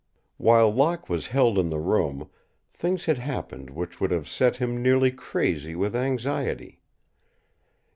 While 0.37 0.71
Locke 0.73 1.09
was 1.09 1.27
held 1.27 1.59
in 1.59 1.67
the 1.67 1.77
room 1.77 2.27
things 2.73 3.05
had 3.05 3.19
happened 3.19 3.69
which 3.69 4.01
would 4.01 4.09
have 4.09 4.27
set 4.27 4.55
him 4.55 4.81
nearly 4.81 5.11
crazy 5.11 5.75
with 5.75 5.95
anxiety. 5.95 6.81